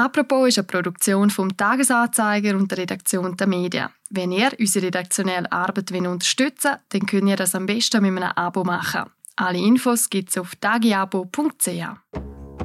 Apropos 0.00 0.48
ist 0.48 0.56
eine 0.56 0.66
Produktion 0.66 1.28
vom 1.28 1.54
Tagesanzeiger 1.54 2.56
und 2.56 2.70
der 2.70 2.78
Redaktion 2.78 3.36
der 3.36 3.46
Medien. 3.46 3.90
Wenn 4.08 4.32
ihr 4.32 4.50
unsere 4.58 4.86
redaktionelle 4.86 5.52
Arbeit 5.52 5.92
unterstützen 5.92 6.70
wollt, 6.70 6.80
dann 6.88 7.04
könnt 7.04 7.28
ihr 7.28 7.36
das 7.36 7.54
am 7.54 7.66
besten 7.66 8.02
mit 8.02 8.10
einem 8.10 8.32
Abo 8.34 8.64
machen. 8.64 9.10
Alle 9.36 9.58
Infos 9.58 10.08
gibt 10.08 10.30
es 10.30 10.38
auf 10.38 10.54
tagiabo.ch. 10.56 11.68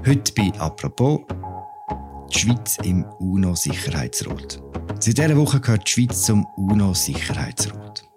Heute 0.08 0.34
bei 0.34 0.60
«Apropos» 0.60 1.20
die 2.34 2.40
Schweiz 2.40 2.78
im 2.84 3.04
UNO-Sicherheitsrat. 3.20 4.62
Seit 5.02 5.18
dieser 5.18 5.36
Woche 5.36 5.60
gehört 5.60 5.90
die 5.90 5.92
Schweiz 5.92 6.24
zum 6.24 6.46
UNO-Sicherheitsrat. 6.56 8.08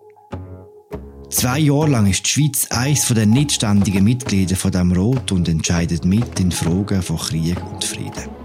Zwei 1.30 1.58
Jahre 1.58 1.90
lang 1.90 2.06
ist 2.06 2.24
die 2.24 2.30
Schweiz 2.30 2.68
eines 2.70 3.08
der 3.08 3.26
nicht 3.26 3.50
ständigen 3.50 4.04
Mitglieder 4.04 4.54
von 4.54 4.70
dem 4.70 4.92
Rat 4.92 5.32
und 5.32 5.48
entscheidet 5.48 6.04
mit 6.04 6.38
in 6.38 6.52
Fragen 6.52 7.02
von 7.02 7.18
Krieg 7.18 7.56
und 7.72 7.82
Frieden. 7.82 8.37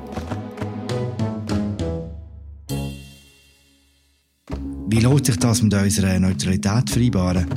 Wie 4.49 4.99
lässt 4.99 5.25
sich 5.25 5.37
das 5.37 5.61
mit 5.61 5.73
unserer 5.73 6.19
Neutralität 6.19 6.89
vereinbaren? 6.89 7.47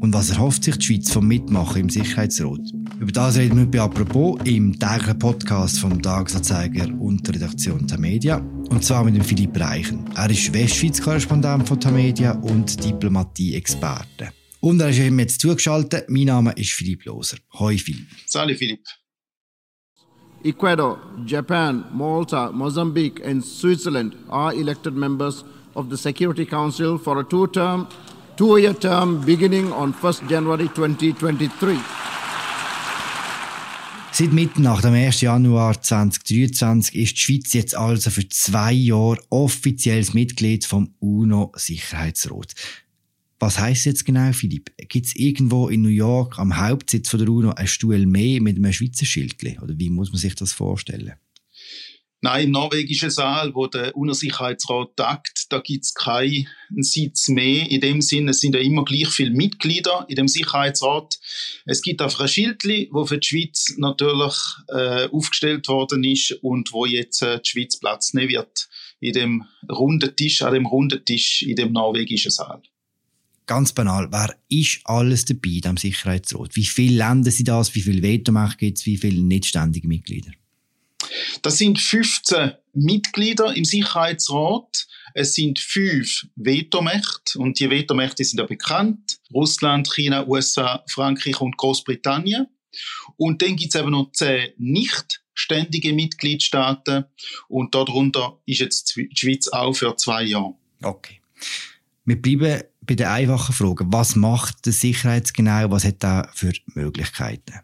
Und 0.00 0.14
was 0.14 0.30
erhofft 0.30 0.62
sich 0.62 0.76
die 0.78 0.84
Schweiz 0.84 1.12
vom 1.12 1.26
Mitmachen 1.26 1.82
im 1.82 1.90
Sicherheitsrat? 1.90 2.60
Über 3.00 3.10
das 3.10 3.36
reden 3.36 3.58
wir 3.58 3.66
bei 3.66 3.80
«Apropos» 3.80 4.40
im 4.44 4.78
täglichen 4.78 5.18
Podcast 5.18 5.80
vom 5.80 6.00
Tagesanzeiger 6.00 6.88
und 7.00 7.26
der 7.26 7.34
Redaktion 7.34 7.88
Tamedia. 7.88 8.36
Und 8.36 8.84
zwar 8.84 9.04
mit 9.04 9.16
dem 9.16 9.24
Philipp 9.24 9.58
Reichen. 9.58 10.04
Er 10.14 10.30
ist 10.30 10.52
Westschweiz-Korrespondent 10.52 11.66
von 11.66 11.80
Tamedia 11.80 12.32
und 12.38 12.84
Diplomatie-Experte. 12.84 14.32
Und 14.60 14.80
er 14.80 14.90
ist 14.90 15.00
eben 15.00 15.18
jetzt 15.18 15.40
zugeschaltet. 15.40 16.08
Mein 16.08 16.26
Name 16.26 16.52
ist 16.52 16.70
Philipp 16.70 17.04
Loser. 17.04 17.38
Hoi 17.54 17.78
Philipp. 17.78 18.06
Salut 18.26 18.56
Philipp. 18.56 18.84
Ecuador, 20.44 20.98
Japan, 21.26 21.84
Malta, 21.92 22.50
Mozambique 22.50 23.24
and 23.24 23.44
Switzerland 23.44 24.16
are 24.28 24.54
elected 24.54 24.94
members 24.94 25.42
of 25.42 25.61
the 25.90 25.96
Security 25.96 26.46
Council 26.46 26.98
for 26.98 27.18
a 27.20 27.24
two-term, 27.24 27.86
two-year 28.36 28.74
term 28.74 29.20
beginning 29.24 29.72
on 29.72 29.92
1st 29.92 30.28
January 30.28 30.68
2023. 30.68 31.78
Seit 34.14 34.32
Mitternacht 34.32 34.84
am 34.84 34.92
1. 34.92 35.22
Januar 35.22 35.80
2023 35.80 36.96
ist 36.96 37.16
die 37.16 37.20
Schweiz 37.20 37.52
jetzt 37.54 37.74
also 37.74 38.10
für 38.10 38.28
zwei 38.28 38.72
Jahre 38.72 39.18
offizielles 39.30 40.12
Mitglied 40.12 40.66
vom 40.66 40.94
UNO-Sicherheitsrat. 40.98 42.54
Was 43.40 43.58
heißt 43.58 43.86
jetzt 43.86 44.04
genau, 44.04 44.30
Philipp? 44.32 44.70
Gibt 44.76 45.06
es 45.06 45.16
irgendwo 45.16 45.68
in 45.68 45.80
New 45.80 45.88
York 45.88 46.38
am 46.38 46.58
Hauptsitz 46.58 47.08
von 47.08 47.20
der 47.20 47.28
UNO 47.28 47.52
ein 47.52 47.66
Stuhl 47.66 48.04
mehr 48.04 48.42
mit 48.42 48.58
einem 48.58 48.72
Schweizer 48.72 49.06
Schild? 49.06 49.36
Oder 49.62 49.78
wie 49.78 49.88
muss 49.88 50.10
man 50.12 50.18
sich 50.18 50.34
das 50.34 50.52
vorstellen? 50.52 51.14
Nein, 52.24 52.46
im 52.46 52.50
norwegischen 52.52 53.10
Saal, 53.10 53.52
wo 53.52 53.66
der 53.66 53.96
UNO-Sicherheitsrat 53.96 54.96
tagt, 54.96 55.46
da 55.50 55.58
gibt 55.58 55.84
es 55.84 55.92
keinen 55.92 56.46
Sitz 56.78 57.26
mehr. 57.26 57.68
In 57.68 57.80
dem 57.80 58.00
Sinne, 58.00 58.30
es 58.30 58.38
sind 58.38 58.54
ja 58.54 58.60
immer 58.60 58.84
gleich 58.84 59.08
viele 59.08 59.32
Mitglieder 59.32 60.06
in 60.08 60.14
dem 60.14 60.28
Sicherheitsrat. 60.28 61.18
Es 61.66 61.82
gibt 61.82 62.00
einfach 62.00 62.20
ein 62.20 62.28
Schildli, 62.28 62.88
wo 62.92 63.04
für 63.06 63.18
die 63.18 63.26
Schweiz 63.26 63.74
natürlich 63.76 64.36
äh, 64.68 65.08
aufgestellt 65.08 65.66
worden 65.66 66.04
ist 66.04 66.30
und 66.42 66.72
wo 66.72 66.86
jetzt 66.86 67.22
äh, 67.22 67.40
die 67.40 67.50
Schweiz 67.50 67.76
Platz 67.76 68.14
nehmen 68.14 68.30
wird 68.30 68.68
in 69.00 69.14
dem 69.14 69.44
runden 69.68 70.14
Tisch, 70.14 70.42
an 70.42 70.54
dem 70.54 70.66
runden 70.66 71.04
Tisch 71.04 71.42
in 71.42 71.56
dem 71.56 71.72
norwegischen 71.72 72.30
Saal. 72.30 72.62
Ganz 73.46 73.72
banal, 73.72 74.06
wer 74.12 74.36
ist 74.48 74.80
alles 74.84 75.24
dabei 75.24 75.60
in 75.64 75.76
Sicherheitsrat? 75.76 76.54
Wie 76.54 76.64
viele 76.64 76.98
Länder 76.98 77.32
sind 77.32 77.48
das? 77.48 77.74
Wie 77.74 77.82
viele 77.82 78.00
Vetomacht 78.00 78.58
gibt 78.58 78.78
es? 78.78 78.86
Wie 78.86 78.96
viele 78.96 79.20
nichtständige 79.22 79.88
Mitglieder? 79.88 80.30
Das 81.42 81.58
sind 81.58 81.78
15 81.78 82.52
Mitglieder 82.74 83.54
im 83.54 83.64
Sicherheitsrat. 83.64 84.86
Es 85.14 85.34
sind 85.34 85.58
fünf 85.58 86.26
Vetomächte 86.36 87.38
und 87.38 87.58
die 87.60 87.68
Vetomächte 87.68 88.24
sind 88.24 88.38
ja 88.38 88.46
bekannt. 88.46 89.18
Russland, 89.32 89.88
China, 89.92 90.26
USA, 90.26 90.82
Frankreich 90.88 91.40
und 91.40 91.56
Großbritannien. 91.56 92.46
Und 93.16 93.42
dann 93.42 93.56
gibt 93.56 93.74
es 93.74 93.80
eben 93.80 93.90
noch 93.90 94.12
zehn 94.12 94.52
nicht 94.56 95.22
ständige 95.34 95.92
Mitgliedstaaten 95.92 97.04
und 97.48 97.74
darunter 97.74 98.38
ist 98.46 98.60
jetzt 98.60 98.96
die 98.96 99.08
Schweiz 99.14 99.48
auch 99.48 99.72
für 99.74 99.96
zwei 99.96 100.24
Jahre. 100.24 100.54
Okay. 100.82 101.20
Wir 102.04 102.20
bleiben 102.20 102.62
bei 102.82 102.94
der 102.94 103.12
einfachen 103.12 103.54
Frage. 103.54 103.84
Was 103.88 104.16
macht 104.16 104.66
der 104.66 104.72
Sicherheitsrat 104.72 105.34
genau? 105.34 105.70
Was 105.70 105.84
hat 105.84 106.02
er 106.02 106.30
für 106.34 106.52
Möglichkeiten? 106.74 107.60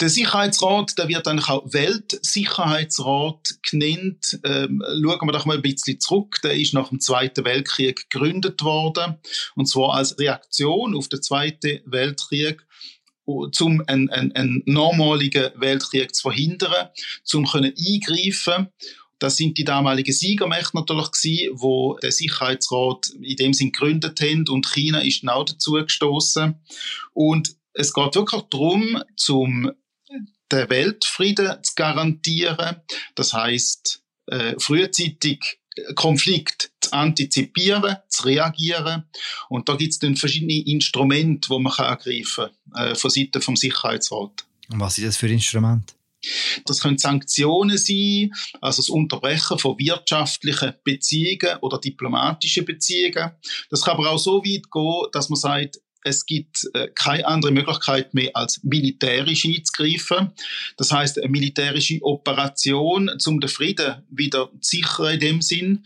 Der 0.00 0.10
Sicherheitsrat, 0.10 0.98
der 0.98 1.08
wird 1.08 1.26
eigentlich 1.26 1.48
auch 1.48 1.72
Weltsicherheitsrat 1.72 3.48
genannt. 3.62 4.38
Ähm, 4.44 4.82
schauen 4.84 5.28
wir 5.28 5.32
doch 5.32 5.46
mal 5.46 5.56
ein 5.56 5.62
bisschen 5.62 5.98
zurück. 6.00 6.38
Der 6.42 6.54
ist 6.54 6.74
nach 6.74 6.90
dem 6.90 7.00
Zweiten 7.00 7.46
Weltkrieg 7.46 8.10
gegründet 8.10 8.62
worden. 8.62 9.16
Und 9.54 9.66
zwar 9.66 9.94
als 9.94 10.18
Reaktion 10.18 10.94
auf 10.94 11.08
den 11.08 11.22
Zweiten 11.22 11.80
Weltkrieg 11.86 12.66
um 13.24 13.82
einen, 13.88 14.08
einen, 14.10 14.32
einen 14.32 14.62
normaligen 14.66 15.50
Weltkrieg 15.56 16.14
zu 16.14 16.22
verhindern, 16.22 16.90
zum 17.24 17.44
können 17.44 17.74
eingreifen 17.76 18.68
das 19.18 19.36
sind 19.36 19.56
die 19.56 19.64
damaligen 19.64 20.12
Siegermächte 20.12 20.76
natürlich 20.76 21.10
gewesen, 21.10 21.50
wo 21.54 21.96
der 22.02 22.12
Sicherheitsrat 22.12 23.06
in 23.20 23.36
dem 23.36 23.54
Sinn 23.54 23.72
gegründet 23.72 24.20
haben 24.20 24.44
und 24.48 24.66
China 24.66 25.00
ist 25.00 25.26
auch 25.26 25.44
dazu 25.44 25.72
gestoßen. 25.72 26.60
Und 27.14 27.56
es 27.72 27.92
geht 27.94 28.14
wirklich 28.14 28.42
darum, 28.50 29.02
zum 29.16 29.72
den 30.50 30.70
Weltfrieden 30.70 31.62
zu 31.62 31.72
garantieren. 31.74 32.76
Das 33.14 33.32
heißt, 33.32 34.02
äh, 34.26 34.54
frühzeitig 34.58 35.58
Konflikt 35.94 36.72
zu 36.80 36.92
antizipieren, 36.92 37.96
zu 38.08 38.24
reagieren. 38.24 39.04
Und 39.48 39.68
da 39.68 39.76
gibt 39.76 39.92
es 39.92 39.98
dann 39.98 40.16
verschiedene 40.16 40.64
Instrumente, 40.66 41.48
die 41.50 41.58
man 41.58 41.72
kann 41.72 41.86
ergreifen 41.86 42.48
kann, 42.72 42.92
äh, 42.92 42.94
von 42.94 43.10
Seiten 43.10 43.42
vom 43.42 43.56
Sicherheitsrat. 43.56 44.46
Und 44.68 44.80
was 44.80 44.98
ist 44.98 45.06
das 45.06 45.16
für 45.16 45.28
Instrument? 45.28 45.94
Das 46.64 46.80
können 46.80 46.98
Sanktionen 46.98 47.78
sein, 47.78 48.32
also 48.60 48.82
das 48.82 48.88
Unterbrechen 48.88 49.58
von 49.58 49.78
wirtschaftlichen 49.78 50.74
Beziehungen 50.82 51.58
oder 51.60 51.78
diplomatischen 51.78 52.64
Beziehungen. 52.64 53.32
Das 53.70 53.82
kann 53.82 53.94
aber 53.94 54.10
auch 54.10 54.18
so 54.18 54.42
weit 54.42 54.70
gehen, 54.70 55.06
dass 55.12 55.28
man 55.28 55.38
sagt, 55.38 55.80
es 56.06 56.24
gibt 56.24 56.68
äh, 56.72 56.88
keine 56.94 57.26
andere 57.26 57.50
Möglichkeit 57.50 58.14
mehr 58.14 58.30
als 58.34 58.62
militärisch 58.62 59.44
einzugreifen. 59.44 60.30
Das 60.76 60.92
heißt, 60.92 61.18
eine 61.18 61.28
militärische 61.28 62.00
Operation, 62.02 63.10
um 63.26 63.40
den 63.40 63.50
Frieden 63.50 64.04
wieder 64.08 64.48
zu 64.60 64.76
sichern 64.76 65.14
in 65.14 65.20
dem 65.20 65.42
Sinn. 65.42 65.84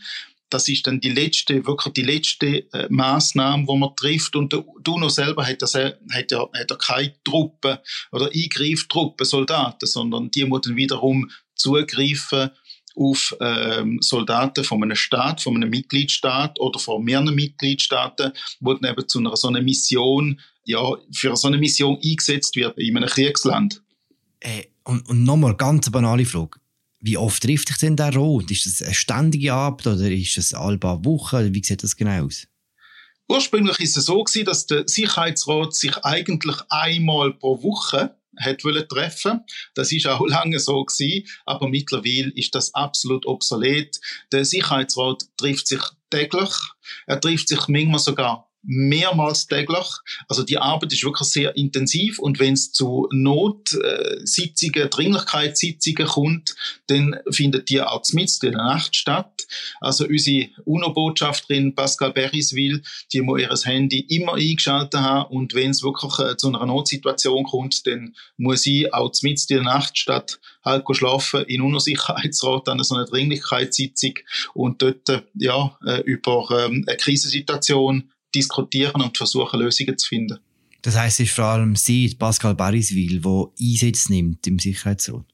Das 0.51 0.67
ist 0.67 0.85
dann 0.85 0.99
die 0.99 1.09
letzte, 1.09 1.65
wirklich 1.65 1.93
die 1.93 2.03
letzte 2.03 2.71
äh, 2.73 2.87
Maßnahme, 2.89 3.67
wo 3.67 3.75
man 3.75 3.95
trifft. 3.95 4.35
Und 4.35 4.53
der 4.53 4.63
UNO 4.87 5.09
selber 5.09 5.47
hat, 5.47 5.61
das, 5.61 5.73
hat, 5.73 6.31
ja, 6.31 6.47
hat 6.53 6.69
ja 6.69 6.77
keine 6.77 7.15
Truppen 7.23 7.77
oder 8.11 8.29
Eingreiftruppen, 8.31 9.25
Soldaten, 9.25 9.87
sondern 9.87 10.29
die 10.29 10.45
muss 10.45 10.61
dann 10.61 10.75
wiederum 10.75 11.31
zugreifen 11.55 12.51
auf 13.01 13.35
ähm, 13.39 13.99
Soldaten 14.01 14.63
von 14.63 14.83
einem 14.83 14.95
Staat, 14.95 15.41
von 15.41 15.55
einem 15.55 15.69
Mitgliedstaat 15.69 16.59
oder 16.59 16.79
von 16.79 17.03
mehreren 17.03 17.33
Mitgliedstaaten, 17.33 18.31
wo 18.59 18.73
dann 18.73 18.91
eben 18.91 19.07
zu 19.07 19.19
einer 19.19 19.35
so 19.35 19.47
einer 19.47 19.61
Mission, 19.61 20.39
ja, 20.63 20.95
für 21.11 21.35
so 21.35 21.47
eine 21.47 21.57
Mission 21.57 21.97
eingesetzt 22.03 22.55
wird 22.55 22.77
in 22.77 22.97
einem 22.97 23.09
Kriegsland. 23.09 23.81
Äh, 24.39 24.65
und, 24.83 25.07
und 25.09 25.23
nochmal 25.23 25.55
ganz 25.55 25.87
eine 25.87 25.91
banale 25.91 26.25
Frage. 26.25 26.59
Wie 26.99 27.17
oft 27.17 27.41
trifft 27.41 27.69
sich 27.69 27.77
denn 27.77 27.95
der 27.95 28.13
Rot? 28.15 28.51
Ist 28.51 28.65
das 28.65 28.81
eine 28.81 28.93
ständige 28.93 29.53
Arbeit 29.53 29.87
oder 29.87 30.11
ist 30.11 30.37
das 30.37 30.53
alle 30.53 30.77
paar 30.77 31.03
Wochen? 31.03 31.53
Wie 31.53 31.63
sieht 31.63 31.81
das 31.81 31.95
genau 31.95 32.25
aus? 32.25 32.47
Ursprünglich 33.27 33.79
ist 33.79 33.97
es 33.97 34.05
so 34.05 34.23
gewesen, 34.23 34.45
dass 34.45 34.67
der 34.67 34.87
Sicherheitsrat 34.87 35.73
sich 35.73 35.97
eigentlich 36.03 36.57
einmal 36.69 37.33
pro 37.33 37.63
Woche 37.63 38.15
hat 38.41 38.61
treffen 38.89 39.41
Das 39.73 39.91
ist 39.91 40.07
auch 40.07 40.21
lange 40.27 40.59
so 40.59 40.83
gewesen, 40.83 41.27
aber 41.45 41.69
mittlerweile 41.69 42.31
ist 42.35 42.55
das 42.55 42.73
absolut 42.73 43.25
obsolet. 43.25 43.99
Der 44.31 44.45
Sicherheitsrat 44.45 45.23
trifft 45.37 45.67
sich 45.67 45.81
täglich. 46.09 46.51
Er 47.07 47.19
trifft 47.19 47.47
sich 47.47 47.67
manchmal 47.67 47.99
sogar 47.99 48.50
mehrmals 48.63 49.47
täglich. 49.47 49.87
Also 50.27 50.43
die 50.43 50.57
Arbeit 50.57 50.93
ist 50.93 51.03
wirklich 51.03 51.27
sehr 51.27 51.55
intensiv 51.55 52.19
und 52.19 52.39
wenn 52.39 52.53
es 52.53 52.71
zu 52.71 53.07
Notsitzungen, 53.11 54.89
Dringlichkeitssitzungen 54.89 56.07
kommt, 56.07 56.55
dann 56.87 57.17
findet 57.29 57.69
die 57.69 57.81
auch 57.81 58.01
mitten 58.13 58.45
in 58.45 58.51
der 58.53 58.61
Nacht 58.61 58.95
statt. 58.95 59.47
Also 59.79 60.05
unsere 60.05 60.49
UNO-Botschafterin 60.65 61.75
Pascal 61.75 62.13
Beriswil, 62.13 62.81
die 63.13 63.21
muss 63.21 63.41
ihr 63.41 63.49
Handy 63.63 63.99
immer 63.99 64.35
eingeschaltet 64.35 64.99
haben 64.99 65.31
und 65.31 65.53
wenn 65.53 65.71
es 65.71 65.83
wirklich 65.83 66.19
äh, 66.19 66.37
zu 66.37 66.47
einer 66.47 66.65
Notsituation 66.65 67.43
kommt, 67.43 67.85
dann 67.87 68.15
muss 68.37 68.61
sie 68.61 68.91
auch 68.93 69.11
mitten 69.21 69.53
in 69.53 69.63
der 69.63 69.73
Nacht 69.73 69.97
statt 69.97 70.39
halt 70.63 70.85
schlafen 70.91 71.43
in 71.45 71.61
UNO-Sicherheitsrat 71.61 72.69
an 72.69 72.83
so 72.83 72.95
einer 72.95 73.05
Dringlichkeitssitzung 73.05 74.13
und 74.53 74.81
dort 74.81 75.09
äh, 75.09 75.21
ja 75.33 75.77
äh, 75.85 76.01
über 76.01 76.47
ähm, 76.51 76.85
eine 76.87 76.97
Krisensituation 76.97 78.11
diskutieren 78.33 79.01
und 79.01 79.17
versuchen, 79.17 79.59
Lösungen 79.59 79.97
zu 79.97 80.07
finden. 80.07 80.39
Das 80.81 80.97
heißt, 80.97 81.19
es 81.19 81.27
ist 81.27 81.35
vor 81.35 81.45
allem 81.45 81.75
Sie, 81.75 82.15
Pascal 82.17 82.55
Bariswil, 82.55 83.21
der 83.21 83.47
Einsätze 83.59 84.11
nimmt 84.11 84.47
im 84.47 84.57
Sicherheitsrat? 84.57 85.25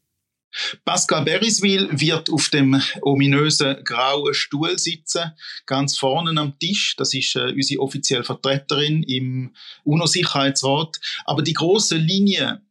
Pascal 0.85 1.23
Beriswil 1.23 1.88
wird 1.91 2.29
auf 2.29 2.49
dem 2.49 2.81
ominösen 3.01 3.83
grauen 3.83 4.33
Stuhl 4.33 4.77
sitzen, 4.79 5.31
ganz 5.65 5.97
vorne 5.97 6.39
am 6.39 6.57
Tisch. 6.57 6.95
Das 6.97 7.13
ist 7.13 7.35
äh, 7.35 7.53
unsere 7.53 7.81
offizielle 7.81 8.23
Vertreterin 8.23 9.03
im 9.03 9.53
UNO-Sicherheitsrat. 9.83 10.99
Aber 11.25 11.44
die 11.44 11.53
große 11.53 11.97
Linie, 11.97 12.61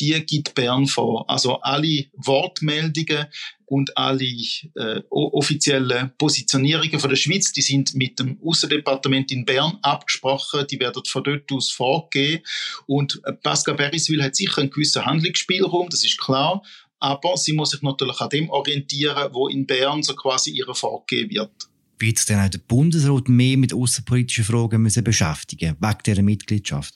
die 0.00 0.12
gibt 0.24 0.54
Bern 0.54 0.86
vor. 0.86 1.28
Also 1.28 1.60
alle 1.60 2.06
Wortmeldungen 2.14 3.26
und 3.66 3.96
alle 3.96 4.24
äh, 4.24 5.00
offiziellen 5.10 6.12
Positionierungen 6.18 7.00
von 7.00 7.10
der 7.10 7.16
Schweiz, 7.16 7.52
die 7.52 7.62
sind 7.62 7.94
mit 7.94 8.18
dem 8.18 8.38
Außendepartement 8.44 9.32
in 9.32 9.44
Bern 9.44 9.78
abgesprochen, 9.82 10.66
die 10.70 10.78
werden 10.78 11.02
von 11.06 11.24
dort 11.24 11.50
aus 11.50 11.70
vorgegeben. 11.70 12.44
Und 12.86 13.20
äh, 13.24 13.32
Pascal 13.32 13.74
Beriswil 13.74 14.22
hat 14.22 14.36
sicher 14.36 14.60
einen 14.60 14.70
gewissen 14.70 15.04
Handlungsspielraum, 15.04 15.88
das 15.88 16.04
ist 16.04 16.18
klar 16.18 16.62
aber 17.04 17.36
sie 17.36 17.52
muss 17.52 17.70
sich 17.70 17.82
natürlich 17.82 18.18
an 18.18 18.30
dem 18.30 18.48
orientieren, 18.48 19.28
wo 19.32 19.48
in 19.48 19.66
Bern 19.66 20.02
so 20.02 20.14
quasi 20.14 20.52
ihre 20.52 20.74
vorgegeben 20.74 21.34
wird. 21.34 21.68
Wird 21.98 22.16
sich 22.16 22.26
dann 22.26 22.44
auch 22.44 22.48
der 22.48 22.58
Bundesrat 22.58 23.28
mehr 23.28 23.58
mit 23.58 23.74
außenpolitischen 23.74 24.44
Fragen 24.44 24.80
müssen 24.80 25.04
beschäftigen, 25.04 25.76
wegen 25.78 25.98
dieser 26.06 26.22
Mitgliedschaft? 26.22 26.94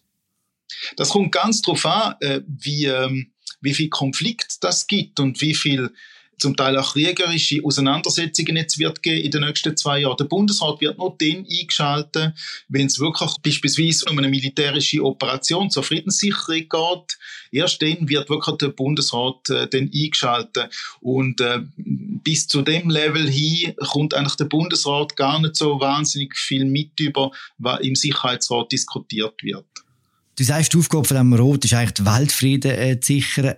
Das 0.96 1.10
kommt 1.10 1.32
ganz 1.32 1.62
darauf 1.62 1.84
an, 1.86 2.14
äh, 2.20 2.40
wie, 2.46 2.86
ähm, 2.86 3.32
wie 3.60 3.74
viel 3.74 3.88
Konflikt 3.88 4.58
das 4.62 4.86
gibt 4.86 5.20
und 5.20 5.40
wie 5.40 5.54
viel 5.54 5.90
zum 6.38 6.56
Teil 6.56 6.76
auch 6.76 6.92
kriegerische 6.92 7.60
Auseinandersetzungen 7.64 8.56
jetzt 8.56 8.78
wird 8.78 9.02
geben 9.02 9.22
in 9.22 9.30
den 9.30 9.42
nächsten 9.42 9.76
zwei 9.76 10.00
Jahren. 10.00 10.16
Der 10.16 10.24
Bundesrat 10.24 10.80
wird 10.80 10.98
nur 10.98 11.16
dann 11.18 11.46
eingeschaltet, 11.50 12.34
wenn 12.68 12.86
es 12.86 13.00
wirklich 13.00 13.30
beispielsweise 13.42 14.06
um 14.08 14.18
eine 14.18 14.28
militärische 14.28 15.02
Operation 15.04 15.70
zur 15.70 15.82
Friedenssicherung 15.82 16.68
geht. 16.68 17.18
Erst 17.50 17.82
dann 17.82 18.08
wird 18.08 18.30
wirklich 18.30 18.56
der 18.56 18.68
Bundesrat 18.68 19.50
äh, 19.50 19.68
dann 19.68 19.90
eingeschaltet. 19.92 20.72
Und 21.00 21.40
äh, 21.40 21.60
bis 21.76 22.46
zu 22.46 22.62
dem 22.62 22.88
Level 22.90 23.28
hin 23.28 23.74
kommt 23.88 24.14
eigentlich 24.14 24.36
der 24.36 24.44
Bundesrat 24.44 25.16
gar 25.16 25.40
nicht 25.40 25.56
so 25.56 25.80
wahnsinnig 25.80 26.36
viel 26.36 26.64
mit 26.64 26.98
über, 27.00 27.32
was 27.58 27.80
im 27.80 27.94
Sicherheitsrat 27.94 28.70
diskutiert 28.72 29.42
wird. 29.42 29.66
Du 30.38 30.44
sagst, 30.44 30.72
die 30.72 30.78
Aufgabe 30.78 31.04
von 31.04 31.16
diesem 31.16 31.32
Rat 31.32 31.64
ist 31.64 31.74
eigentlich, 31.74 31.94
den 31.94 32.06
Weltfrieden 32.06 32.70
äh, 32.70 33.00
zu 33.00 33.14
sichern. 33.14 33.54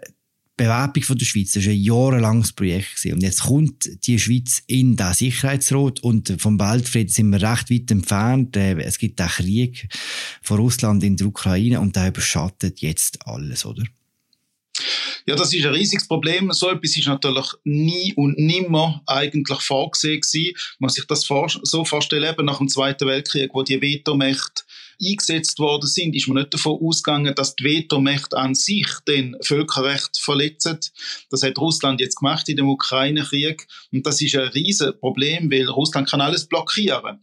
Bewerbung 0.56 1.02
von 1.02 1.18
der 1.18 1.26
Schweiz, 1.26 1.52
das 1.52 1.66
war 1.66 1.72
ein 1.72 1.78
jahrelanges 1.78 2.54
Projekt. 2.54 2.96
Gewesen. 2.96 3.14
Und 3.14 3.22
jetzt 3.22 3.42
kommt 3.42 4.06
die 4.06 4.18
Schweiz 4.18 4.62
in 4.66 4.96
den 4.96 5.12
Sicherheitsrat 5.12 6.00
und 6.00 6.34
vom 6.38 6.58
Weltfrieden 6.58 7.10
sind 7.10 7.30
wir 7.30 7.42
recht 7.42 7.70
weit 7.70 7.90
entfernt. 7.90 8.56
Äh, 8.56 8.80
es 8.80 8.96
gibt 8.96 9.18
den 9.18 9.28
Krieg 9.28 9.88
von 10.40 10.58
Russland 10.58 11.04
in 11.04 11.18
der 11.18 11.26
Ukraine 11.26 11.80
und 11.80 11.96
der 11.96 12.08
überschattet 12.08 12.80
jetzt 12.80 13.26
alles, 13.26 13.66
oder? 13.66 13.84
Ja, 15.26 15.36
das 15.36 15.52
ist 15.52 15.64
ein 15.64 15.74
riesiges 15.74 16.08
Problem. 16.08 16.50
So 16.52 16.70
etwas 16.70 16.96
ist 16.96 17.06
natürlich 17.06 17.46
nie 17.64 18.14
und 18.14 18.38
nimmer 18.38 19.02
eigentlich 19.06 19.60
vorgesehen 19.60 20.22
gewesen. 20.22 20.56
Man 20.78 20.86
muss 20.86 20.94
sich 20.94 21.06
das 21.06 21.26
so 21.26 21.84
vorstellen, 21.84 22.32
eben 22.32 22.46
nach 22.46 22.58
dem 22.58 22.68
Zweiten 22.68 23.06
Weltkrieg, 23.06 23.50
wo 23.52 23.62
die 23.62 23.82
Vetomächte 23.82 24.62
eingesetzt 25.02 25.58
worden 25.58 25.86
sind, 25.86 26.14
ist 26.14 26.28
man 26.28 26.38
nicht 26.38 26.54
davon 26.54 26.78
ausgegangen, 26.80 27.34
dass 27.34 27.56
die 27.56 27.64
Vetomächte 27.64 28.36
an 28.36 28.54
sich 28.54 28.86
den 29.06 29.36
Völkerrecht 29.42 30.18
verletzen. 30.18 30.78
Das 31.30 31.42
hat 31.42 31.58
Russland 31.58 32.00
jetzt 32.00 32.16
gemacht 32.16 32.48
in 32.48 32.56
dem 32.56 32.68
Ukraine-Krieg. 32.68 33.66
Und 33.92 34.06
das 34.06 34.20
ist 34.20 34.34
ein 34.34 34.48
riesen 34.48 34.98
Problem, 34.98 35.50
weil 35.50 35.68
Russland 35.68 36.10
kann 36.10 36.20
alles 36.20 36.46
blockieren 36.46 37.20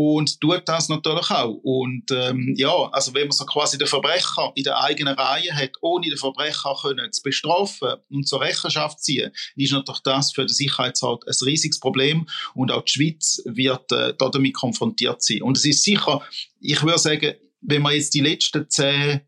und 0.00 0.40
tut 0.40 0.62
das 0.66 0.88
natürlich 0.88 1.28
auch. 1.28 1.58
Und 1.64 2.04
ähm, 2.12 2.54
ja, 2.56 2.88
also 2.92 3.14
wenn 3.14 3.26
man 3.26 3.32
so 3.32 3.44
quasi 3.44 3.78
den 3.78 3.88
Verbrecher 3.88 4.52
in 4.54 4.62
der 4.62 4.80
eigenen 4.80 5.14
Reihe 5.14 5.52
hat, 5.52 5.72
ohne 5.80 6.08
den 6.08 6.16
Verbrecher 6.16 6.72
können 6.80 7.10
zu 7.10 7.20
bestrafen 7.20 7.94
und 8.08 8.28
zur 8.28 8.40
Rechenschaft 8.40 9.02
ziehen, 9.02 9.32
ist 9.56 9.72
natürlich 9.72 10.02
das 10.04 10.30
für 10.30 10.42
den 10.42 10.54
Sicherheitsrat 10.54 11.26
ein 11.26 11.34
riesiges 11.44 11.80
Problem 11.80 12.28
und 12.54 12.70
auch 12.70 12.84
die 12.84 12.92
Schweiz 12.92 13.42
wird 13.44 13.90
äh, 13.90 14.14
damit 14.16 14.54
konfrontiert 14.54 15.20
sein. 15.20 15.42
Und 15.42 15.56
es 15.56 15.64
ist 15.64 15.82
sicher, 15.82 16.22
ich 16.60 16.80
würde 16.84 17.00
sagen, 17.00 17.34
wenn 17.60 17.82
man 17.82 17.94
jetzt 17.94 18.14
die 18.14 18.20
letzten 18.20 18.70
10, 18.70 19.22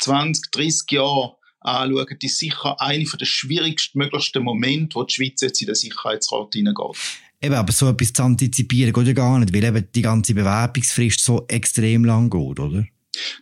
20, 0.00 0.50
30 0.50 0.90
Jahre 0.90 1.36
anschauen, 1.60 2.18
ist 2.20 2.38
sicher 2.38 2.78
einer 2.78 3.06
der 3.18 3.24
schwierigsten 3.24 3.98
möglichsten 3.98 4.42
Momente, 4.42 4.96
wo 4.96 5.04
die 5.04 5.14
Schweiz 5.14 5.40
jetzt 5.40 5.62
in 5.62 5.68
den 5.68 5.76
Sicherheitsrat 5.76 6.52
hineingeht. 6.52 6.98
Eben, 7.42 7.54
aber 7.54 7.72
so 7.72 7.88
etwas 7.88 8.12
zu 8.12 8.22
antizipieren 8.22 8.92
geht 8.92 9.06
ja 9.06 9.12
gar 9.14 9.38
nicht, 9.38 9.54
weil 9.54 9.64
eben 9.64 9.88
die 9.94 10.02
ganze 10.02 10.34
Bewerbungsfrist 10.34 11.20
so 11.20 11.46
extrem 11.48 12.04
lang 12.04 12.28
geht, 12.28 12.58
oder? 12.58 12.84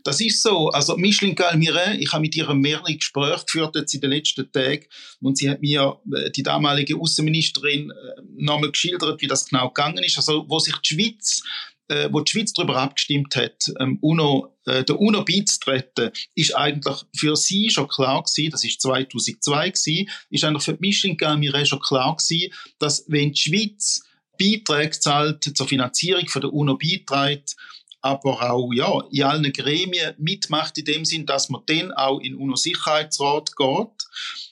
Das 0.04 0.20
ist 0.20 0.42
so. 0.42 0.68
Also 0.68 0.96
Micheline 0.96 1.34
Galmiret, 1.34 2.00
ich 2.00 2.12
habe 2.12 2.22
mit 2.22 2.34
ihr 2.36 2.52
mehrere 2.54 2.94
Gespräche 2.94 3.44
geführt 3.44 3.76
jetzt 3.76 3.94
in 3.94 4.00
den 4.00 4.10
letzten 4.10 4.50
Tagen 4.50 4.86
und 5.20 5.36
sie 5.36 5.50
hat 5.50 5.60
mir, 5.60 6.00
äh, 6.14 6.30
die 6.30 6.42
damalige 6.42 6.96
Außenministerin, 6.96 7.90
äh, 7.90 7.94
nochmal 8.36 8.70
geschildert, 8.70 9.20
wie 9.20 9.26
das 9.26 9.46
genau 9.46 9.68
gegangen 9.68 10.02
ist. 10.02 10.16
Also 10.16 10.46
wo 10.48 10.58
sich 10.58 10.76
die 10.76 10.94
Schweiz 10.94 11.42
äh, 11.88 12.08
wo 12.12 12.20
die 12.20 12.30
Schweiz 12.30 12.52
darüber 12.52 12.76
abgestimmt 12.76 13.34
hat, 13.36 13.72
ähm, 13.80 13.98
UNO, 14.00 14.54
äh, 14.66 14.84
der 14.84 15.00
UNO 15.00 15.24
beizutreten, 15.24 16.10
ist 16.34 16.54
eigentlich 16.54 16.96
für 17.16 17.36
sie 17.36 17.70
schon 17.70 17.88
klar 17.88 18.22
gewesen, 18.22 18.50
das 18.50 18.64
ist 18.64 18.80
2002 18.82 19.70
gewesen, 19.70 20.10
ist 20.30 20.44
eigentlich 20.44 20.64
für 20.64 20.74
die 20.74 20.86
Micheline 20.86 21.16
Galmire 21.16 21.66
schon 21.66 21.80
klar 21.80 22.16
gewesen, 22.16 22.52
dass 22.78 23.04
wenn 23.08 23.32
die 23.32 23.40
Schweiz 23.40 24.02
Beiträge 24.38 25.00
zahlt 25.00 25.44
zur 25.56 25.66
Finanzierung 25.66 26.28
von 26.28 26.42
der 26.42 26.52
UNO 26.52 26.78
beiträgt, 26.78 27.56
aber 28.00 28.50
auch 28.50 28.72
ja, 28.72 29.02
in 29.10 29.24
allen 29.24 29.52
Gremien 29.52 30.14
mitmacht 30.18 30.78
in 30.78 30.84
dem 30.84 31.04
Sinn, 31.04 31.26
dass 31.26 31.48
man 31.48 31.62
dann 31.66 31.92
auch 31.92 32.20
in 32.20 32.36
UNO-Sicherheitsrat 32.36 33.56
geht. 33.56 34.08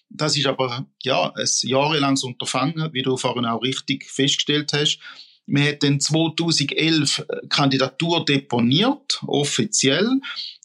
Das 0.08 0.36
ist 0.36 0.46
aber 0.46 0.86
ja 1.02 1.32
ein 1.32 1.48
jahrelanges 1.62 2.24
Unterfangen, 2.24 2.92
wie 2.92 3.02
du 3.02 3.16
vorhin 3.16 3.46
auch 3.46 3.62
richtig 3.62 4.10
festgestellt 4.10 4.72
hast. 4.72 4.98
Man 5.46 5.66
hat 5.66 5.82
dann 5.82 6.00
2011 6.00 7.18
äh, 7.18 7.46
Kandidatur 7.48 8.24
deponiert, 8.24 9.20
offiziell. 9.26 10.20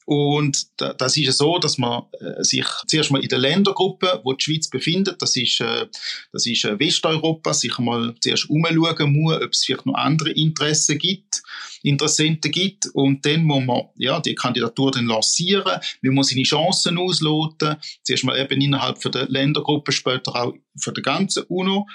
Und 0.06 0.68
das 0.78 1.16
ist 1.16 1.38
so, 1.38 1.58
dass 1.60 1.78
man 1.78 2.04
äh, 2.20 2.44
sich 2.44 2.66
zuerst 2.88 3.12
mal 3.12 3.22
in 3.22 3.30
der 3.30 3.38
Ländergruppe, 3.38 4.20
wo 4.24 4.34
die 4.34 4.44
Schweiz 4.44 4.70
befindet, 4.70 5.22
das 5.22 5.38
ist, 5.38 5.62
äh, 5.62 5.88
das 6.34 6.46
ist 6.48 6.64
Westeuropa, 6.64 7.54
sich 7.54 7.78
mal 7.78 8.14
zuerst 8.20 8.50
umschauen 8.50 9.14
muss, 9.14 9.36
ob 9.36 9.54
es 9.54 9.64
vielleicht 9.64 9.86
noch 9.86 9.94
andere 9.94 10.32
Interessen 10.32 10.98
gibt, 10.98 11.44
Interessenten 11.84 12.52
gibt. 12.52 12.88
Und 12.94 13.26
dann 13.26 13.44
muss 13.44 13.64
man, 13.64 13.84
ja, 13.96 14.20
die 14.20 14.36
Kandidatur 14.36 14.92
dann 14.92 15.06
lancieren. 15.06 15.80
Man 16.02 16.16
muss 16.16 16.30
seine 16.30 16.44
Chancen 16.44 16.98
ausloten. 16.98 17.78
Zuerst 18.04 18.24
mal 18.24 18.38
eben 18.38 18.60
innerhalb 18.60 19.00
der 19.00 19.30
Ländergruppe, 19.30 19.92
später 19.92 20.36
auch 20.36 20.54
von 20.78 20.94
der 20.94 21.04
ganzen 21.04 21.44
UNO. 21.44 21.88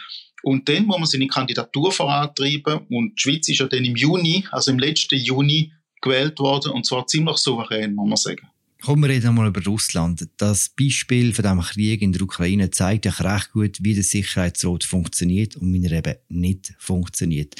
Und 0.47 0.69
dann 0.69 0.87
muss 0.87 0.99
man 0.99 1.07
seine 1.07 1.27
Kandidatur 1.27 1.91
vorantreiben. 1.91 2.79
Und 2.89 3.15
die 3.17 3.21
Schweiz 3.21 3.49
ist 3.49 3.59
ja 3.59 3.67
dann 3.67 3.85
im 3.85 3.97
Juni, 3.97 4.45
also 4.53 4.71
im 4.71 4.79
letzten 4.79 5.19
Juni, 5.19 5.73
gewählt 6.01 6.39
worden. 6.39 6.71
Und 6.71 6.87
zwar 6.87 7.05
ziemlich 7.09 7.39
souverän, 7.39 7.97
muss 7.97 8.09
man 8.09 8.17
sagen. 8.17 8.47
Kommen 8.81 9.03
wir 9.03 9.09
reden 9.09 9.35
mal 9.35 9.49
über 9.49 9.65
Russland. 9.65 10.29
Das 10.37 10.69
Beispiel 10.69 11.35
von 11.35 11.43
dem 11.43 11.61
Krieg 11.63 12.01
in 12.01 12.13
der 12.13 12.23
Ukraine 12.23 12.71
zeigt 12.71 13.07
ja 13.07 13.11
recht 13.11 13.51
gut, 13.51 13.79
wie 13.81 13.95
der 13.95 14.05
Sicherheitsrat 14.05 14.85
funktioniert 14.85 15.57
und 15.57 15.75
wie 15.75 15.85
er 15.85 15.99
eben 15.99 16.15
nicht 16.29 16.75
funktioniert. 16.79 17.57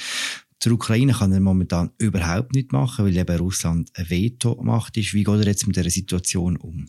Zur 0.59 0.71
Ukraine 0.71 1.13
kann 1.13 1.31
er 1.31 1.39
momentan 1.39 1.91
überhaupt 1.99 2.55
nicht 2.55 2.71
machen, 2.71 3.05
weil 3.05 3.15
eben 3.15 3.37
Russland 3.37 3.91
ein 3.93 4.09
Veto 4.09 4.57
macht. 4.63 4.95
Wie 4.95 5.23
geht 5.23 5.27
er 5.27 5.45
jetzt 5.45 5.67
mit 5.67 5.75
dieser 5.75 5.91
Situation 5.91 6.57
um? 6.57 6.87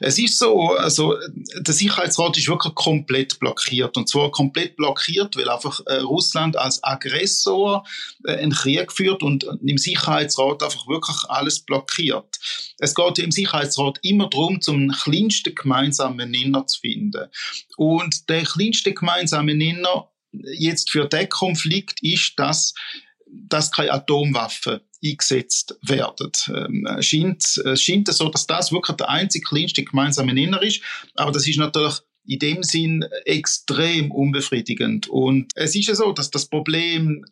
Es 0.00 0.18
ist 0.18 0.38
so, 0.38 0.70
also 0.70 1.16
der 1.58 1.74
Sicherheitsrat 1.74 2.38
ist 2.38 2.48
wirklich 2.48 2.74
komplett 2.74 3.38
blockiert. 3.38 3.98
Und 3.98 4.08
zwar 4.08 4.30
komplett 4.30 4.76
blockiert, 4.76 5.36
weil 5.36 5.50
einfach 5.50 5.80
äh, 5.86 5.96
Russland 5.96 6.56
als 6.56 6.82
Aggressor 6.82 7.84
äh, 8.24 8.36
einen 8.36 8.52
Krieg 8.52 8.90
führt 8.90 9.22
und 9.22 9.44
im 9.62 9.76
Sicherheitsrat 9.76 10.62
einfach 10.62 10.88
wirklich 10.88 11.16
alles 11.28 11.60
blockiert. 11.60 12.38
Es 12.78 12.94
geht 12.94 13.18
im 13.18 13.30
Sicherheitsrat 13.30 13.98
immer 14.02 14.30
darum, 14.30 14.62
zum 14.62 14.88
kleinsten 14.88 15.54
gemeinsamen 15.54 16.30
Nenner 16.30 16.66
zu 16.66 16.80
finden. 16.80 17.28
Und 17.76 18.30
der 18.30 18.44
kleinste 18.44 18.94
gemeinsame 18.94 19.54
Nenner 19.54 20.08
jetzt 20.32 20.90
für 20.90 21.06
den 21.06 21.28
Konflikt 21.28 22.02
ist, 22.02 22.34
dass, 22.36 22.74
dass 23.26 23.70
keine 23.70 23.92
Atomwaffen 23.92 24.80
eingesetzt 25.04 25.76
werden. 25.82 26.32
Ähm, 26.48 26.86
scheint, 27.00 27.44
scheint 27.74 28.08
so, 28.08 28.28
dass 28.28 28.46
das 28.46 28.72
wirklich 28.72 28.96
der 28.96 29.10
einzige 29.10 29.44
kleinste 29.44 29.84
gemeinsame 29.84 30.32
Nenner 30.32 30.62
ist. 30.62 30.80
Aber 31.14 31.32
das 31.32 31.46
ist 31.46 31.58
natürlich 31.58 31.96
in 32.24 32.38
dem 32.38 32.62
Sinn 32.62 33.04
extrem 33.24 34.10
unbefriedigend. 34.12 35.08
Und 35.08 35.50
es 35.54 35.74
ist 35.74 35.88
ja 35.88 35.94
so, 35.94 36.12
dass 36.12 36.30
das 36.30 36.46
Problem 36.46 37.24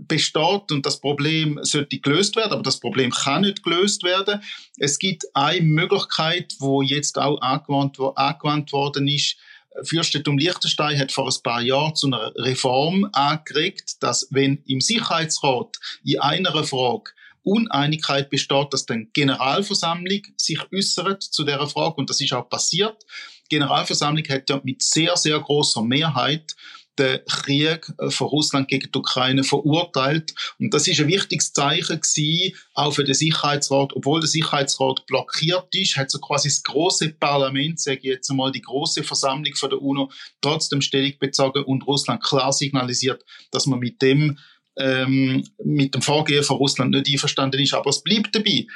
besteht 0.00 0.70
und 0.70 0.86
das 0.86 1.00
Problem 1.00 1.58
sollte 1.62 1.98
gelöst 1.98 2.36
werden, 2.36 2.52
aber 2.52 2.62
das 2.62 2.80
Problem 2.80 3.10
kann 3.10 3.42
nicht 3.42 3.62
gelöst 3.62 4.02
werden. 4.02 4.40
Es 4.78 4.98
gibt 4.98 5.24
eine 5.34 5.60
Möglichkeit, 5.60 6.54
wo 6.58 6.80
jetzt 6.80 7.18
auch 7.18 7.40
angewandt, 7.42 7.98
angewandt 8.16 8.72
worden 8.72 9.06
ist, 9.06 9.36
Fürstentum 9.84 10.38
Liechtenstein 10.38 10.98
hat 10.98 11.12
vor 11.12 11.26
ein 11.26 11.42
paar 11.42 11.62
Jahren 11.62 11.94
zu 11.94 12.06
einer 12.06 12.32
Reform 12.36 13.08
angeregt, 13.12 14.02
dass 14.02 14.28
wenn 14.30 14.62
im 14.66 14.80
Sicherheitsrat 14.80 15.76
in 16.04 16.20
einer 16.20 16.64
Frage 16.64 17.10
Uneinigkeit 17.44 18.30
besteht, 18.30 18.72
dass 18.72 18.86
dann 18.86 19.08
Generalversammlung 19.12 20.22
sich 20.36 20.60
äußert 20.72 21.22
zu 21.22 21.44
der 21.44 21.66
Frage 21.66 21.96
und 21.96 22.08
das 22.08 22.20
ist 22.20 22.32
auch 22.32 22.48
passiert. 22.48 23.04
Generalversammlung 23.48 24.24
hat 24.28 24.48
ja 24.48 24.60
mit 24.62 24.82
sehr, 24.82 25.16
sehr 25.16 25.38
großer 25.38 25.82
Mehrheit 25.82 26.54
den 26.98 27.20
Krieg 27.26 27.90
äh, 27.98 28.10
von 28.10 28.28
Russland 28.28 28.68
gegen 28.68 28.90
die 28.92 28.98
Ukraine 28.98 29.44
verurteilt. 29.44 30.34
Und 30.58 30.74
das 30.74 30.86
ist 30.86 31.00
ein 31.00 31.08
wichtiges 31.08 31.52
Zeichen 31.52 32.00
gewesen, 32.00 32.54
auch 32.74 32.92
für 32.92 33.04
den 33.04 33.14
Sicherheitsrat. 33.14 33.94
Obwohl 33.94 34.20
der 34.20 34.28
Sicherheitsrat 34.28 35.06
blockiert 35.06 35.74
ist, 35.74 35.96
hat 35.96 36.10
so 36.10 36.18
quasi 36.18 36.48
das 36.48 36.62
große 36.62 37.10
Parlament, 37.14 37.80
sage 37.80 37.98
ich 37.98 38.04
jetzt 38.04 38.30
einmal, 38.30 38.52
die 38.52 38.62
große 38.62 39.02
Versammlung 39.02 39.54
von 39.54 39.70
der 39.70 39.80
UNO 39.80 40.10
trotzdem 40.40 40.82
Stellung 40.82 41.12
bezogen 41.18 41.64
und 41.64 41.86
Russland 41.86 42.22
klar 42.22 42.52
signalisiert, 42.52 43.24
dass 43.50 43.66
man 43.66 43.78
mit 43.78 44.02
dem 44.02 44.38
ähm, 44.78 45.44
mit 45.62 45.94
dem 45.94 46.00
Vorgehen 46.00 46.42
von 46.42 46.56
Russland 46.56 46.92
nicht 46.92 47.08
einverstanden 47.08 47.60
ist. 47.60 47.74
Aber 47.74 47.90
es 47.90 48.02
bleibt 48.02 48.34
dabei 48.34 48.66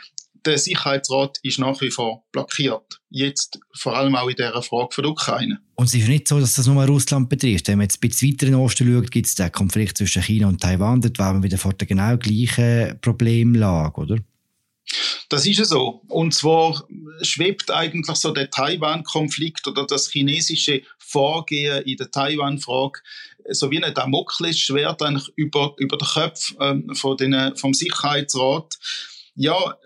der 0.46 0.58
Sicherheitsrat 0.58 1.38
ist 1.42 1.58
nach 1.58 1.80
wie 1.80 1.90
vor 1.90 2.24
blockiert. 2.32 3.00
Jetzt 3.10 3.58
vor 3.74 3.96
allem 3.96 4.14
auch 4.14 4.28
in 4.28 4.36
dieser 4.36 4.62
Frage 4.62 4.94
von 4.94 5.02
der 5.02 5.10
Ukraine. 5.10 5.60
Und 5.74 5.86
es 5.86 5.94
ist 5.94 6.08
nicht 6.08 6.28
so, 6.28 6.40
dass 6.40 6.54
das 6.54 6.66
nur 6.66 6.84
Russland 6.84 7.28
betrifft. 7.28 7.68
Wenn 7.68 7.78
man 7.78 7.84
jetzt 7.84 8.02
ein 8.02 8.08
bisschen 8.08 8.30
weiter 8.30 8.46
in 8.46 8.52
den 8.52 8.60
Osten 8.60 8.92
schaut, 8.92 9.10
gibt 9.10 9.26
es 9.26 9.34
den 9.34 9.52
Konflikt 9.52 9.98
zwischen 9.98 10.22
China 10.22 10.48
und 10.48 10.60
Taiwan. 10.60 11.00
Dort 11.00 11.18
wären 11.18 11.38
wir 11.38 11.42
wieder 11.44 11.58
vor 11.58 11.72
der 11.72 11.86
genau 11.86 12.16
gleichen 12.16 12.98
Problemlage, 13.00 14.00
oder? 14.00 14.16
Das 15.28 15.44
ist 15.44 15.58
es 15.58 15.70
so. 15.70 16.02
Und 16.06 16.32
zwar 16.32 16.86
schwebt 17.20 17.72
eigentlich 17.72 18.16
so 18.16 18.30
der 18.30 18.48
Taiwan-Konflikt 18.50 19.66
oder 19.66 19.84
das 19.84 20.08
chinesische 20.08 20.82
Vorgehen 20.98 21.82
in 21.82 21.96
der 21.96 22.10
Taiwan-Frage 22.10 23.00
so 23.50 23.70
wie 23.70 23.82
ein 23.82 23.94
Damoklesschwert 23.94 25.02
eigentlich 25.02 25.28
über, 25.36 25.74
über 25.78 25.96
den 25.96 26.08
Köpfen 26.08 26.56
ähm, 26.60 26.94
von 26.94 27.16
den, 27.16 27.56
vom 27.56 27.74
Sicherheitsrat. 27.74 28.78
Ja, 29.34 29.76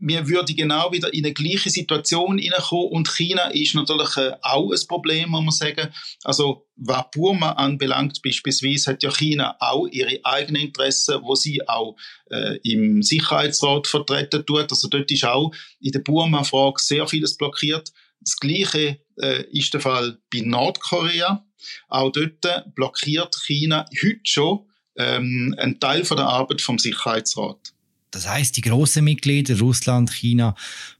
wir 0.00 0.28
würden 0.28 0.56
genau 0.56 0.90
wieder 0.92 1.12
in 1.12 1.24
eine 1.24 1.34
gleiche 1.34 1.70
Situation 1.70 2.38
hineinkommen 2.38 2.88
und 2.88 3.08
China 3.08 3.48
ist 3.48 3.74
natürlich 3.74 4.16
äh, 4.16 4.32
auch 4.42 4.70
ein 4.72 4.86
Problem, 4.88 5.30
muss 5.30 5.42
man 5.42 5.52
sagen. 5.52 5.88
Also, 6.24 6.66
was 6.76 7.04
Burma 7.14 7.52
anbelangt, 7.52 8.20
beispielsweise, 8.22 8.90
hat 8.90 9.02
ja 9.02 9.10
China 9.10 9.56
auch 9.60 9.86
ihre 9.88 10.18
eigenen 10.24 10.62
Interessen, 10.62 11.20
wo 11.22 11.34
sie 11.34 11.66
auch 11.68 11.96
äh, 12.30 12.58
im 12.62 13.02
Sicherheitsrat 13.02 13.86
vertreten 13.86 14.44
tut. 14.46 14.70
Also 14.70 14.88
dort 14.88 15.10
ist 15.10 15.24
auch 15.24 15.52
in 15.80 15.92
der 15.92 16.00
Burma-Frage 16.00 16.80
sehr 16.80 17.06
vieles 17.06 17.36
blockiert. 17.36 17.92
Das 18.20 18.36
Gleiche 18.36 19.00
äh, 19.20 19.44
ist 19.52 19.74
der 19.74 19.80
Fall 19.80 20.18
bei 20.32 20.40
Nordkorea. 20.40 21.44
Auch 21.88 22.10
dort 22.10 22.74
blockiert 22.74 23.36
China 23.46 23.84
heute 24.02 24.20
schon 24.24 24.66
ähm, 24.96 25.54
einen 25.58 25.78
Teil 25.78 26.04
von 26.04 26.16
der 26.16 26.26
Arbeit 26.26 26.60
vom 26.62 26.78
Sicherheitsrat. 26.78 27.74
Das 28.10 28.28
heißt, 28.28 28.56
die 28.56 28.62
grossen 28.62 29.04
Mitglieder, 29.04 29.58
Russland, 29.58 30.10
China, 30.10 30.54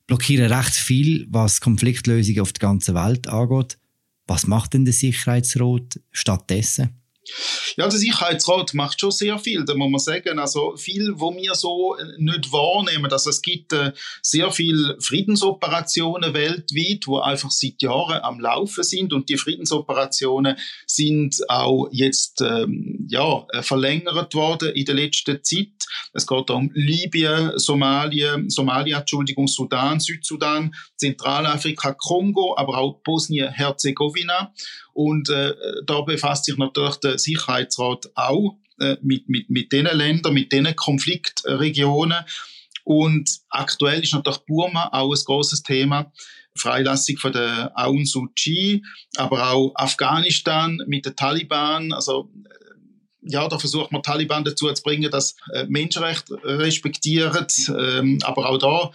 blockieren 0.06 0.52
recht 0.52 0.74
viel, 0.74 1.26
was 1.30 1.60
Konfliktlösungen 1.60 2.40
auf 2.40 2.52
der 2.52 2.68
ganzen 2.68 2.94
Welt 2.94 3.26
angeht. 3.26 3.78
Was 4.26 4.46
macht 4.46 4.74
denn 4.74 4.84
der 4.84 4.94
Sicherheitsrat 4.94 6.00
stattdessen? 6.12 6.99
Ja, 7.76 7.88
der 7.88 7.98
Sicherheitsrat 7.98 8.74
macht 8.74 9.00
schon 9.00 9.10
sehr 9.10 9.38
viel, 9.38 9.64
da 9.64 9.74
muss 9.74 9.90
man 9.90 10.00
sagen. 10.00 10.38
Also 10.38 10.76
viel, 10.76 11.12
wo 11.16 11.34
wir 11.36 11.54
so 11.54 11.96
äh, 11.96 12.04
nicht 12.18 12.50
wahrnehmen. 12.52 13.12
Also 13.12 13.30
es 13.30 13.42
gibt 13.42 13.72
äh, 13.72 13.92
sehr 14.22 14.50
viele 14.50 14.96
Friedensoperationen 15.00 16.34
weltweit, 16.34 17.06
wo 17.06 17.18
einfach 17.18 17.50
seit 17.50 17.82
Jahren 17.82 18.22
am 18.22 18.40
Laufen 18.40 18.84
sind 18.84 19.12
und 19.12 19.28
die 19.28 19.36
Friedensoperationen 19.36 20.56
sind 20.86 21.36
auch 21.48 21.88
jetzt 21.92 22.40
ähm, 22.40 23.06
ja 23.08 23.46
äh, 23.50 23.62
verlängert 23.62 24.34
worden 24.34 24.72
in 24.74 24.86
der 24.86 24.94
letzten 24.94 25.42
Zeit. 25.44 25.68
Es 26.12 26.26
geht 26.26 26.50
um 26.50 26.70
Libyen, 26.74 27.52
Somalia, 27.56 28.38
Somalia, 28.48 29.00
Entschuldigung, 29.00 29.46
Sudan, 29.46 30.00
Südsudan, 30.00 30.74
Zentralafrika, 30.96 31.94
Kongo, 31.94 32.56
aber 32.56 32.78
auch 32.78 33.00
Bosnien-Herzegowina. 33.02 34.52
Und 35.02 35.30
äh, 35.30 35.54
da 35.86 36.02
befasst 36.02 36.44
sich 36.44 36.58
natürlich 36.58 36.96
der 36.96 37.18
Sicherheitsrat 37.18 38.10
auch 38.16 38.58
äh, 38.80 38.98
mit, 39.00 39.30
mit, 39.30 39.48
mit 39.48 39.72
diesen 39.72 39.96
Ländern, 39.96 40.34
mit 40.34 40.52
diesen 40.52 40.76
Konfliktregionen. 40.76 42.22
Und 42.84 43.30
aktuell 43.48 44.02
ist 44.02 44.12
natürlich 44.12 44.40
Burma 44.40 44.90
auch 44.92 45.10
ein 45.10 45.24
großes 45.24 45.62
Thema. 45.62 46.12
Freilassung 46.54 47.16
von 47.16 47.32
der 47.32 47.72
Aung 47.74 48.04
Suu 48.04 48.28
Kyi, 48.36 48.82
aber 49.16 49.50
auch 49.50 49.72
Afghanistan 49.74 50.82
mit 50.86 51.06
den 51.06 51.16
Taliban. 51.16 51.94
Also 51.94 52.30
äh, 52.44 53.30
ja, 53.30 53.48
da 53.48 53.58
versucht 53.58 53.92
man 53.92 54.02
Taliban 54.02 54.44
dazu 54.44 54.70
zu 54.70 54.82
bringen, 54.82 55.10
dass 55.10 55.34
äh, 55.54 55.64
Menschenrechte 55.66 56.38
respektieren. 56.44 57.46
Ähm, 57.70 58.18
aber 58.24 58.50
auch 58.50 58.58
da, 58.58 58.90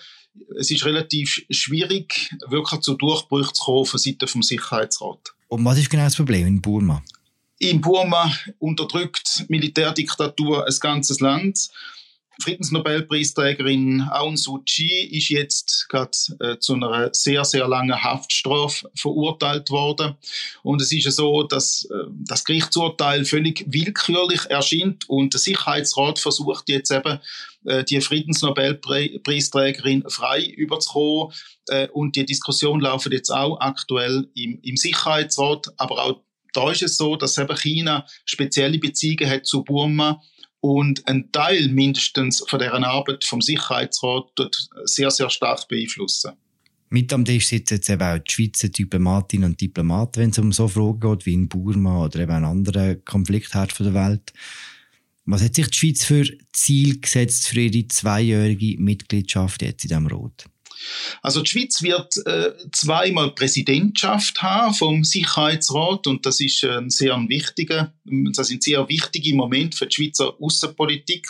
es 0.60 0.70
ist 0.70 0.86
relativ 0.86 1.48
schwierig, 1.50 2.30
wirklich 2.48 2.82
zu 2.82 2.94
Durchbrüchen 2.94 3.56
zu 3.56 3.64
kommen 3.64 3.86
von 3.86 4.00
Seiten 4.00 4.28
vom 4.28 4.44
Sicherheitsrat. 4.44 5.35
Und 5.48 5.66
was 5.66 5.78
ist 5.78 5.90
genau 5.90 6.04
das 6.04 6.16
Problem 6.16 6.48
in 6.48 6.62
Burma? 6.62 7.04
In 7.60 7.80
Burma 7.80 8.32
unterdrückt 8.60 9.46
Militärdiktatur 9.48 10.68
ein 10.68 10.76
ganzes 10.80 11.20
Land. 11.20 11.70
Friedensnobelpreisträgerin 12.42 14.02
Aung 14.12 14.36
Suu 14.36 14.62
Kyi 14.66 15.06
ist 15.06 15.30
jetzt 15.30 15.88
gerade 15.88 16.12
äh, 16.42 16.60
zu 16.60 16.74
einer 16.74 17.10
sehr, 17.14 17.46
sehr 17.46 17.66
langen 17.68 18.04
Haftstrafe 18.04 18.90
verurteilt 18.94 19.70
worden. 19.70 20.16
Und 20.64 20.82
es 20.82 20.92
ist 20.92 21.06
ja 21.06 21.12
so, 21.12 21.44
dass 21.44 21.86
äh, 21.86 21.94
das 22.26 22.44
Gerichtsurteil 22.44 23.24
völlig 23.24 23.64
willkürlich 23.68 24.50
erscheint 24.50 25.10
und 25.10 25.34
der 25.34 25.40
Sicherheitsrat 25.40 26.20
versucht 26.20 26.68
jetzt 26.68 26.92
eben, 26.92 27.20
äh, 27.66 27.86
die 27.86 28.02
Friedensnobelpreisträgerin 28.02 30.04
frei 30.10 30.44
überzukommen. 30.44 31.32
Äh, 31.70 31.88
und 31.90 32.16
die 32.16 32.26
Diskussion 32.26 32.80
laufen 32.80 33.12
jetzt 33.12 33.30
auch 33.30 33.60
aktuell 33.60 34.30
im, 34.36 34.60
im 34.62 34.78
Sicherheitsrat. 34.78 35.68
Aber 35.78 36.04
auch 36.04 36.22
da 36.54 36.72
ist 36.72 36.84
es 36.84 36.98
so, 36.98 37.16
dass 37.16 37.38
eben 37.38 37.56
China 37.58 38.06
spezielle 38.26 38.80
Beziehungen 38.80 39.30
hat 39.30 39.46
zu 39.46 39.64
Burma 39.64 40.22
und 40.62 41.08
ein 41.08 41.32
Teil 41.32 41.68
mindestens 41.70 42.44
von 42.48 42.60
deren 42.60 42.84
Arbeit 42.84 43.24
vom 43.24 43.42
Sicherheitsrat 43.42 44.32
sehr, 44.86 45.12
sehr 45.12 45.30
stark 45.30 45.68
beeinflussen. 45.68 46.32
Mit 46.90 47.12
am 47.14 47.26
Tisch 47.26 47.48
sitzen 47.48 47.76
jetzt 47.76 47.90
eben 47.90 48.02
auch 48.02 48.20
die 48.20 48.32
Schweizer 48.32 48.70
Diplomatinnen 48.70 49.52
und 49.52 49.62
Diplomaten, 49.62 50.22
wenn 50.22 50.30
es 50.30 50.40
um 50.40 50.52
so 50.52 50.68
Fragen 50.68 51.00
geht 51.00 51.26
wie 51.26 51.34
in 51.34 51.50
Burma 51.50 52.06
oder 52.06 52.20
eben 52.20 52.32
an 52.32 52.46
anderen 52.46 53.04
Konfliktherd 53.06 53.78
der 53.80 53.94
Welt. 53.94 54.34
Was 55.26 55.44
hat 55.44 55.56
sich 55.56 55.68
die 55.68 55.78
Schweiz 55.78 56.06
für 56.06 56.26
Ziel 56.54 57.02
gesetzt 57.02 57.48
für 57.48 57.60
ihre 57.60 57.88
zweijährige 57.88 58.80
Mitgliedschaft 58.80 59.62
jetzt 59.64 59.84
in 59.84 59.90
diesem 59.90 60.08
Rat? 60.08 60.46
Also 61.22 61.42
die 61.42 61.50
Schweiz 61.50 61.82
wird 61.82 62.16
äh, 62.26 62.52
zweimal 62.72 63.32
Präsidentschaft 63.32 64.42
haben 64.42 64.74
vom 64.74 65.04
Sicherheitsrat 65.04 66.08
und 66.08 66.26
das 66.26 66.40
ist 66.40 66.64
ein 66.64 66.90
sehr 66.90 67.16
wichtiger, 67.28 67.94
das 68.34 68.48
sind 68.48 68.64
sehr 68.64 68.88
wichtige 68.88 69.36
Momente 69.36 69.78
für 69.78 69.88
die 69.88 69.96
Schweizer 69.96 70.36
Außenpolitik 70.40 71.28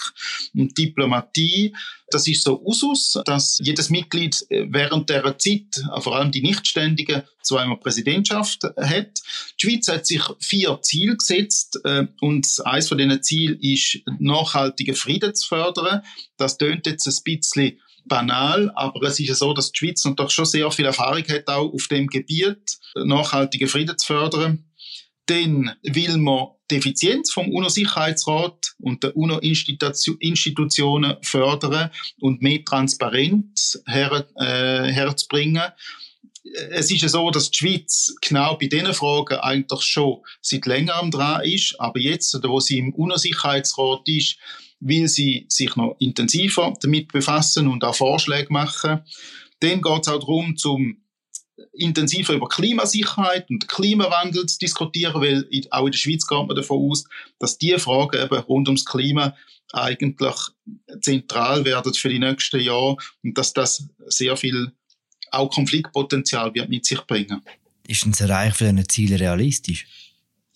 und 0.56 0.78
Diplomatie. 0.78 1.74
Das 2.12 2.28
ist 2.28 2.44
so 2.44 2.62
Usus, 2.62 3.20
dass 3.26 3.60
jedes 3.64 3.90
Mitglied 3.90 4.46
äh, 4.50 4.68
während 4.70 5.10
der 5.10 5.38
Zeit, 5.40 5.78
äh, 5.78 6.02
vor 6.02 6.16
allem 6.16 6.32
die 6.32 6.42
Nichtständigen, 6.42 7.24
zweimal 7.42 7.78
Präsidentschaft 7.78 8.64
hat. 8.64 9.20
Die 9.60 9.70
Schweiz 9.70 9.88
hat 9.88 10.06
sich 10.06 10.22
vier 10.40 10.80
Ziele 10.82 11.16
gesetzt 11.16 11.80
äh, 11.84 12.06
und 12.22 12.48
eines 12.64 12.88
von 12.88 12.98
diesen 12.98 13.24
Zielen 13.24 13.60
ist, 13.60 14.00
nachhaltigen 14.20 14.96
Frieden 14.96 15.34
zu 15.36 15.48
fördern. 15.48 16.02
Das 16.38 16.58
tönt 16.58 16.86
jetzt 16.86 17.08
ein 17.08 17.24
bisschen 17.24 17.80
banal, 18.06 18.72
aber 18.76 19.08
es 19.08 19.20
ist 19.20 19.28
ja 19.28 19.36
so, 19.36 19.54
dass 19.54 19.72
die 19.72 19.80
Schweiz 19.80 20.04
doch 20.16 20.30
schon 20.30 20.46
sehr 20.46 20.70
viel 20.72 20.86
Erfahrung 20.86 21.24
hat, 21.28 21.48
auch 21.48 21.74
auf 21.74 21.88
dem 21.88 22.08
Gebiet 22.08 22.78
nachhaltigen 22.96 23.68
Frieden 23.68 23.98
zu 23.98 24.08
fördern. 24.08 24.66
Dann 25.26 25.76
will 25.82 26.18
man 26.18 26.50
die 26.70 26.78
Effizienz 26.78 27.32
vom 27.32 27.52
UNO-Sicherheitsrat 27.52 28.76
und 28.80 29.04
der 29.04 29.16
UNO-Institutionen 29.16 31.18
fördern 31.22 31.92
und 32.20 32.42
mehr 32.42 32.64
Transparenz 32.64 33.82
her, 33.88 34.28
äh, 34.36 34.92
herzubringen. 34.92 35.64
Es 36.70 36.92
ist 36.92 37.02
ja 37.02 37.10
so, 37.10 37.32
dass 37.32 37.50
die 37.50 37.58
Schweiz 37.58 38.16
genau 38.22 38.56
bei 38.56 38.68
diesen 38.68 38.94
Fragen 38.94 39.40
eigentlich 39.40 39.82
schon 39.82 40.22
seit 40.42 40.68
längerem 40.68 41.10
dran 41.10 41.44
ist, 41.44 41.80
aber 41.80 42.00
jetzt, 42.00 42.38
wo 42.44 42.60
sie 42.60 42.78
im 42.78 42.94
UNO-Sicherheitsrat 42.94 44.08
ist, 44.08 44.38
will 44.86 45.08
sie 45.08 45.46
sich 45.50 45.76
noch 45.76 45.96
intensiver 46.00 46.74
damit 46.80 47.12
befassen 47.12 47.68
und 47.68 47.84
auch 47.84 47.96
Vorschläge 47.96 48.54
machen. 48.54 49.02
Dann 49.60 49.82
geht 49.82 50.02
es 50.02 50.08
auch 50.08 50.20
darum, 50.20 50.56
zum 50.56 50.98
intensiver 51.74 52.34
über 52.34 52.48
Klimasicherheit 52.48 53.50
und 53.50 53.68
Klimawandel 53.68 54.46
zu 54.46 54.60
diskutieren, 54.60 55.22
weil 55.22 55.48
auch 55.72 55.86
in 55.86 55.92
der 55.92 55.98
Schweiz 55.98 56.28
geht 56.28 56.48
man 56.48 56.56
davon 56.56 56.92
aus, 56.92 57.06
dass 57.40 57.58
diese 57.58 57.80
Fragen 57.80 58.22
eben 58.22 58.40
rund 58.44 58.68
ums 58.68 58.86
Klima 58.86 59.36
eigentlich 59.74 60.36
zentral 61.02 61.66
werden 61.66 61.94
für 61.94 62.10
die 62.10 62.20
nächsten 62.20 62.60
Jahre 62.60 62.98
und 63.24 63.38
dass 63.38 63.54
das 63.54 63.88
sehr 64.08 64.38
viel 64.38 64.72
auch 65.32 65.50
Konfliktpotenzial 65.50 66.54
wird 66.54 66.70
mit 66.70 66.86
sich 66.86 67.02
bringen. 67.02 67.42
Ist 67.88 68.04
denn 68.04 68.12
das 68.12 68.22
Erreichen 68.22 68.78
von 68.78 68.84
diesen 68.84 69.18
realistisch? 69.18 69.88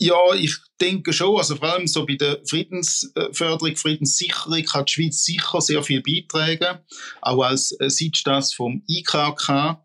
Ja, 0.01 0.33
ich 0.33 0.55
denke 0.79 1.11
schon. 1.11 1.37
Also 1.37 1.57
vor 1.57 1.73
allem 1.73 1.85
so 1.85 2.05
bei 2.05 2.15
der 2.15 2.39
Friedensförderung, 2.47 3.75
Friedenssicherung 3.75 4.63
kann 4.63 4.85
die 4.85 4.93
Schweiz 4.93 5.25
sicher 5.25 5.59
sehr 5.59 5.83
viel 5.83 6.01
beitragen, 6.01 6.79
auch 7.21 7.43
als 7.43 7.77
äh, 7.81 7.89
Sitz 7.89 8.23
vom 8.55 8.81
IKK. 8.87 9.77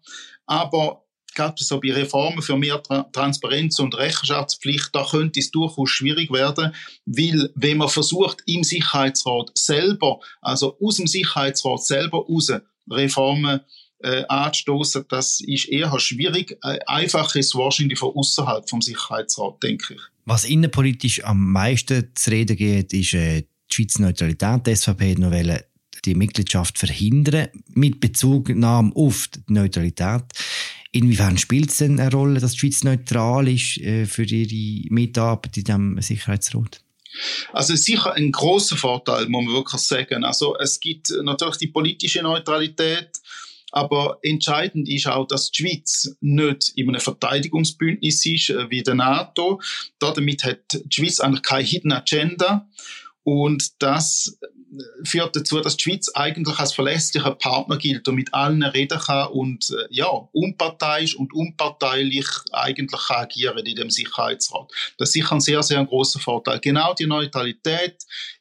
Aber 0.47 1.04
gerade 1.35 1.64
so 1.64 1.80
bei 1.80 1.92
Reformen 1.92 2.42
für 2.42 2.56
mehr 2.56 2.80
Tra 2.80 3.02
Transparenz 3.12 3.80
und 3.80 3.97
Rechenschaftspflicht, 3.97 4.90
da 4.92 5.04
könnte 5.04 5.40
es 5.40 5.50
durchaus 5.50 5.90
schwierig 5.90 6.30
werden, 6.30 6.73
weil 7.06 7.50
wenn 7.56 7.78
man 7.78 7.88
versucht, 7.88 8.38
im 8.47 8.62
Sicherheitsrat 8.62 9.50
selber, 9.54 10.21
also 10.40 10.78
aus 10.80 10.97
dem 10.97 11.09
Sicherheitsrat 11.09 11.85
selber 11.85 12.18
raus, 12.18 12.52
Reformen 12.88 13.62
äh, 14.04 14.25
anstoßen, 14.28 15.06
das 15.08 15.40
ist 15.40 15.68
eher 15.68 15.99
schwierig. 15.99 16.58
Einfach 16.87 17.34
ist 17.34 17.54
wahrscheinlich 17.54 17.99
von 17.99 18.14
außerhalb 18.14 18.68
vom 18.68 18.82
Sicherheitsrat, 18.82 19.62
denke 19.62 19.94
ich. 19.94 20.00
Was 20.26 20.44
innenpolitisch 20.44 21.25
am 21.25 21.52
meisten 21.52 22.11
zu 22.14 22.30
reden 22.30 22.56
geht, 22.56 22.92
ist 22.92 23.14
äh, 23.14 23.42
die 23.42 23.75
Schweizer 23.75 24.02
Neutralität. 24.02 24.66
Die 24.66 24.76
SVP 24.76 25.12
hat 25.12 25.18
noch 25.18 25.58
die 26.04 26.14
Mitgliedschaft 26.14 26.78
verhindern, 26.78 27.49
mit 27.68 28.00
Bezugnahme 28.00 28.92
auf 28.94 29.28
die 29.28 29.52
Neutralität. 29.52 30.25
Inwiefern 30.92 31.38
spielt 31.38 31.70
es 31.70 31.78
denn 31.78 31.99
eine 31.99 32.11
Rolle, 32.11 32.40
dass 32.40 32.52
die 32.52 32.58
Schweiz 32.58 32.84
neutral 32.84 33.49
ist 33.49 33.78
äh, 33.78 34.06
für 34.06 34.25
ihre 34.25 34.92
Mitarbeit 34.92 35.56
in 35.56 35.64
diesem 35.64 36.00
Sicherheitsrat? 36.00 36.82
Also 37.52 37.75
sicher 37.75 38.12
ein 38.14 38.32
großer 38.32 38.76
Vorteil, 38.76 39.28
muss 39.28 39.44
man 39.44 39.54
wirklich 39.54 39.80
sagen. 39.80 40.25
Also 40.25 40.56
es 40.58 40.80
gibt 40.80 41.12
natürlich 41.23 41.56
die 41.56 41.68
politische 41.68 42.23
Neutralität, 42.23 43.11
aber 43.75 44.19
entscheidend 44.23 44.88
ist 44.88 45.09
auch, 45.09 45.26
dass 45.26 45.50
die 45.50 45.62
Schweiz 45.62 46.16
nicht 46.21 46.73
in 46.76 46.88
einem 46.88 47.00
Verteidigungsbündnis 47.00 48.25
ist 48.25 48.50
äh, 48.50 48.71
wie 48.71 48.83
der 48.83 48.95
NATO. 48.95 49.61
Damit 49.99 50.45
hat 50.45 50.61
die 50.73 50.95
Schweiz 50.95 51.19
eigentlich 51.19 51.43
keine 51.43 51.64
Hidden 51.64 51.93
Agenda. 51.93 52.69
Und 53.25 53.83
das 53.83 54.38
führt 55.04 55.35
dazu, 55.35 55.61
dass 55.61 55.76
die 55.76 55.83
Schweiz 55.83 56.09
eigentlich 56.14 56.59
als 56.59 56.73
verlässlicher 56.73 57.35
Partner 57.35 57.76
gilt 57.76 58.07
und 58.07 58.14
mit 58.14 58.33
allen 58.33 58.62
reden 58.62 58.99
kann 58.99 59.28
und 59.28 59.71
äh, 59.71 59.87
ja, 59.90 60.07
unparteiisch 60.07 61.16
und 61.16 61.33
unparteilich 61.33 62.26
eigentlich 62.52 63.00
kann 63.07 63.25
agieren 63.25 63.66
in 63.66 63.76
dem 63.76 63.90
Sicherheitsrat. 63.90 64.71
Das 64.99 65.09
ist 65.09 65.14
sicher 65.14 65.33
ein 65.33 65.40
sehr, 65.40 65.62
sehr 65.62 65.85
großer 65.85 66.21
Vorteil. 66.21 66.61
Genau 66.61 66.95
die 66.95 67.07
Neutralität 67.07 67.97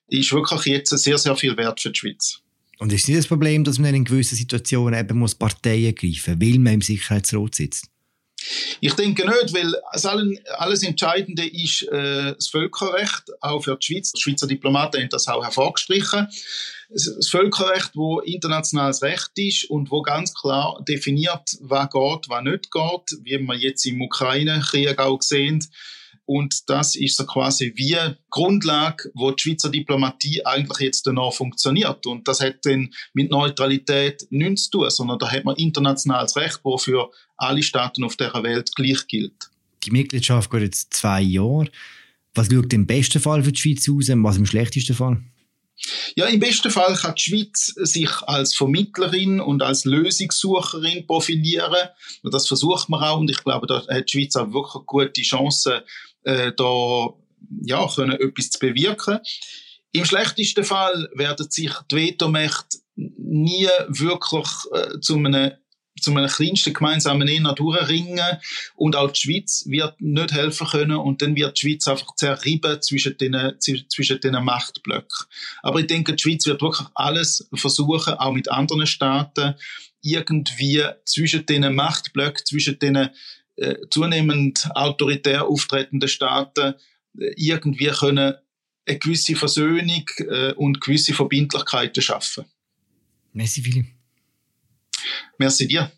ist 0.08 0.32
wirklich 0.32 0.66
jetzt 0.66 0.90
sehr, 0.90 1.18
sehr 1.18 1.36
viel 1.36 1.58
wert 1.58 1.82
für 1.82 1.92
die 1.92 2.00
Schweiz. 2.00 2.44
Und 2.80 2.92
ist 2.92 3.08
nicht 3.08 3.20
das 3.20 3.28
Problem, 3.28 3.64
dass 3.64 3.80
man 3.80 3.94
in 3.94 4.04
gewissen 4.04 4.36
Situationen 4.36 5.00
eben 5.00 5.18
muss 5.18 5.36
Parteien 5.36 5.96
greifen 5.96 6.38
muss, 6.38 6.48
weil 6.48 6.60
man 6.60 6.74
im 6.74 6.82
Sicherheitsrat 6.82 7.56
sitzt? 7.56 7.88
Ich 8.82 8.94
denke 8.96 9.26
nicht, 9.26 9.54
weil 9.54 9.74
alles 10.58 10.84
Entscheidende 10.84 11.46
ist 11.48 11.84
äh, 11.84 12.34
das 12.36 12.48
Völkerrecht, 12.48 13.24
auch 13.40 13.64
für 13.64 13.78
die 13.78 13.86
Schweiz. 13.86 14.12
Die 14.12 14.22
Schweizer 14.22 14.48
Diplomaten 14.48 15.02
haben 15.02 15.10
das 15.10 15.28
auch 15.28 15.44
hervorgestrichen. 15.44 16.28
Das 16.90 17.30
Völkerrecht, 17.30 17.92
wo 17.96 18.20
internationales 18.20 19.02
Recht 19.02 19.32
ist 19.36 19.70
und 19.70 19.90
wo 19.90 20.02
ganz 20.02 20.34
klar 20.34 20.84
definiert, 20.88 21.58
was 21.62 21.90
geht, 21.90 22.30
was 22.30 22.44
nicht 22.44 22.72
geht, 22.72 23.20
wie 23.24 23.40
wir 23.40 23.56
jetzt 23.56 23.86
im 23.86 24.02
Ukraine-Krieg 24.02 25.00
auch 25.00 25.22
sehen. 25.22 25.66
Und 26.26 26.70
das 26.70 26.96
ist 26.96 27.18
so 27.18 27.26
quasi 27.26 27.74
wie 27.76 27.98
Grundlage, 28.30 29.12
wo 29.14 29.32
die 29.32 29.42
Schweizer 29.42 29.70
Diplomatie 29.70 30.46
eigentlich 30.46 30.80
jetzt 30.80 31.06
danach 31.06 31.34
funktioniert. 31.34 32.06
Und 32.06 32.28
das 32.28 32.40
hat 32.40 32.66
dann 32.66 32.94
mit 33.14 33.30
Neutralität 33.30 34.26
nichts 34.30 34.70
zu 34.70 34.80
tun, 34.80 34.90
sondern 34.90 35.20
da 35.20 35.30
hat 35.30 35.44
man 35.44 35.56
internationales 35.58 36.36
Recht, 36.38 36.60
wo 36.64 36.78
für 36.78 37.12
alle 37.36 37.64
Staaten 37.64 38.04
auf 38.04 38.16
der 38.16 38.34
Welt 38.42 38.72
gleich 38.76 39.06
gilt. 39.08 39.50
Die 39.86 39.92
Mitgliedschaft 39.92 40.50
geht 40.50 40.62
jetzt 40.62 40.94
zwei 40.94 41.22
Jahre. 41.22 41.70
Was 42.34 42.48
schaut 42.48 42.74
im 42.74 42.88
besten 42.88 43.20
Fall 43.20 43.44
für 43.44 43.52
die 43.52 43.60
Schweiz 43.60 43.88
aus, 43.90 44.10
was 44.10 44.38
im 44.38 44.46
schlechtesten 44.46 44.96
Fall? 44.96 45.22
Ja, 46.16 46.28
im 46.28 46.40
besten 46.40 46.70
Fall 46.70 46.96
kann 46.96 47.16
die 47.16 47.22
Schweiz 47.22 47.74
sich 47.76 48.10
als 48.24 48.56
Vermittlerin 48.56 49.42
und 49.42 49.62
als 49.62 49.86
Lösungssucherin 49.86 51.06
profilieren. 51.08 51.90
Und 52.22 52.34
das 52.34 52.48
versucht 52.48 52.90
man 52.90 53.04
auch. 53.04 53.20
Und 53.20 53.30
ich 53.30 53.44
glaube, 53.44 53.68
da 53.68 53.86
hat 53.88 54.08
die 54.08 54.12
Schweiz 54.12 54.36
auch 54.36 54.54
wirklich 54.54 54.86
gute 54.86 55.22
Chancen, 55.22 55.82
äh, 56.24 56.52
da 56.56 57.14
ja, 57.62 57.88
können 57.94 58.20
etwas 58.20 58.50
zu 58.50 58.60
bewirken. 58.60 59.20
Im 59.92 60.06
schlechtesten 60.06 60.64
Fall 60.64 61.10
werden 61.14 61.50
sich 61.50 61.72
die 61.92 61.96
Vetomächte 61.96 62.78
nie 62.96 63.68
wirklich 63.90 64.50
äh, 64.74 65.00
zu 65.00 65.18
einem 65.18 65.52
zu 66.02 66.12
einem 66.12 66.28
kleinsten 66.28 66.74
gemeinsamen 66.74 67.28
Nenner 67.28 67.54
durchringen 67.54 68.38
und 68.76 68.96
auch 68.96 69.12
die 69.12 69.20
Schweiz 69.20 69.64
wird 69.68 70.02
nicht 70.02 70.34
helfen 70.34 70.68
können 70.68 70.98
und 70.98 71.22
dann 71.22 71.36
wird 71.36 71.56
die 71.56 71.62
Schweiz 71.62 71.88
einfach 71.88 72.16
zerrieben 72.16 72.82
zwischen 72.82 73.18
den, 73.18 73.36
zwischen 73.60 74.20
den 74.20 74.44
Machtblöcken. 74.44 75.28
Aber 75.62 75.80
ich 75.80 75.88
denke, 75.88 76.16
die 76.16 76.22
Schweiz 76.22 76.46
wird 76.46 76.62
wirklich 76.62 76.88
alles 76.96 77.48
versuchen, 77.54 78.16
auch 78.16 78.34
mit 78.34 78.52
anderen 78.52 78.88
Staaten, 78.88 79.56
irgendwie 80.02 80.84
zwischen 81.06 81.46
den 81.46 81.74
Machtblöcken, 81.74 82.46
zwischen 82.46 82.80
den 82.80 83.10
zunehmend 83.90 84.70
autoritär 84.76 85.46
auftretenden 85.46 86.10
Staaten 86.10 86.76
äh, 87.18 87.34
irgendwie 87.36 87.88
können 87.88 88.34
eine 88.86 89.00
gewisse 89.00 89.36
Versöhnung 89.36 90.06
äh, 90.18 90.54
und 90.54 90.82
gewisse 90.82 91.14
Verbindlichkeiten 91.14 92.02
schaffen. 92.02 92.46
Merci, 93.34 93.62
Philipp. 93.62 93.86
Merci 95.38 95.68
dir. 95.68 95.92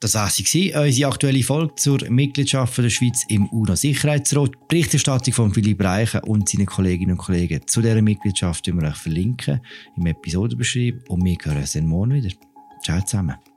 Das 0.00 0.14
war 0.14 0.30
sie, 0.30 0.74
unsere 0.74 1.10
aktuelle 1.10 1.42
Folge 1.42 1.74
zur 1.74 1.98
Mitgliedschaft 2.08 2.78
der 2.78 2.88
Schweiz 2.88 3.24
im 3.28 3.46
UNO-Sicherheitsrat. 3.48 4.52
Berichterstattung 4.66 5.34
von 5.34 5.52
Philipp 5.52 5.82
Reichen 5.84 6.22
und 6.22 6.48
seinen 6.48 6.64
Kolleginnen 6.64 7.12
und 7.12 7.18
Kollegen 7.18 7.66
zu 7.66 7.82
dieser 7.82 8.00
Mitgliedschaft 8.00 8.66
wir 8.66 8.88
euch 8.88 8.96
verlinken 8.96 9.60
im 9.98 10.06
Episodenbeschrieb 10.06 11.08
und 11.10 11.22
wir 11.22 11.36
hören 11.42 11.58
uns 11.58 11.72
dann 11.72 11.86
morgen 11.86 12.14
wieder. 12.14 12.34
Ciao 12.82 13.02
zusammen. 13.02 13.49